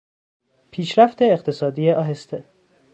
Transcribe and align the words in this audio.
پیشرفت 0.71 1.21
اقتصادی 1.21 1.89
آهسته 1.91 2.45